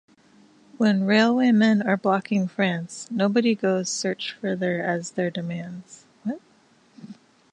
[0.79, 6.07] When railwaymen are blocking France, nobody goes search further as their demands.